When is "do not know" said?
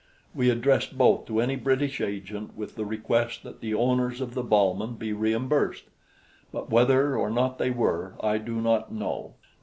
8.39-9.35